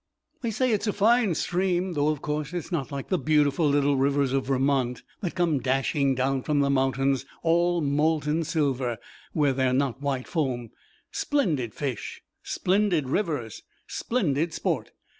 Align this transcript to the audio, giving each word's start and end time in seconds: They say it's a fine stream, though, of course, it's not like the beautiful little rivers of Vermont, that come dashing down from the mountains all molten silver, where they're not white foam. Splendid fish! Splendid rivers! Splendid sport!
They 0.41 0.49
say 0.49 0.71
it's 0.71 0.87
a 0.87 0.93
fine 0.93 1.35
stream, 1.35 1.93
though, 1.93 2.07
of 2.07 2.23
course, 2.23 2.53
it's 2.53 2.71
not 2.71 2.91
like 2.91 3.09
the 3.09 3.19
beautiful 3.19 3.69
little 3.69 3.97
rivers 3.97 4.33
of 4.33 4.47
Vermont, 4.47 5.03
that 5.19 5.35
come 5.35 5.59
dashing 5.59 6.15
down 6.15 6.41
from 6.41 6.59
the 6.59 6.71
mountains 6.71 7.23
all 7.43 7.81
molten 7.81 8.43
silver, 8.43 8.97
where 9.33 9.53
they're 9.53 9.73
not 9.73 10.01
white 10.01 10.27
foam. 10.27 10.71
Splendid 11.11 11.75
fish! 11.75 12.23
Splendid 12.41 13.09
rivers! 13.09 13.61
Splendid 13.85 14.55
sport! 14.55 14.89